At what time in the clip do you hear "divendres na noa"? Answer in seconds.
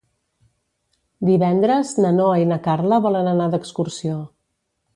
1.29-2.39